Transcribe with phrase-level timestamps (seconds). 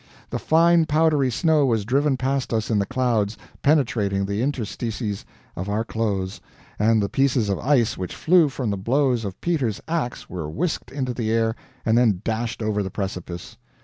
[0.31, 5.69] The fine powdery snow was driven past us in the clouds, penetrating the interstices of
[5.69, 6.41] our clothes,
[6.79, 10.91] and the pieces of ice which flew from the blows of Peter's ax were whisked
[10.91, 13.57] into the air, and then dashed over the precipice.